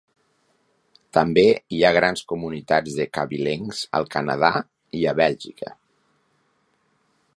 També 1.17 1.43
hi 1.75 1.81
ha 1.83 1.91
grans 1.97 2.23
comunitats 2.31 2.95
de 3.01 3.07
cabilencs 3.19 3.83
al 3.99 4.09
Canadà 4.17 4.51
i 5.03 5.07
a 5.13 5.15
Bèlgica. 5.21 5.75